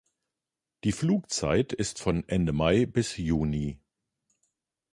Die 0.83 0.93
Flugzeit 0.93 1.73
ist 1.73 1.99
von 1.99 2.27
Ende 2.27 2.53
Mai 2.53 2.87
bis 2.87 3.17
Juni. 3.17 3.77